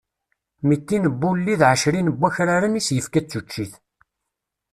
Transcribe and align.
Mitin 0.67 1.03
n 1.13 1.17
wulli 1.19 1.55
d 1.61 1.63
ɛecrin 1.71 2.11
n 2.13 2.17
wakraren 2.19 2.79
i 2.79 2.81
s-yefka 2.87 3.19
d 3.21 3.25
tuččit. 3.31 3.73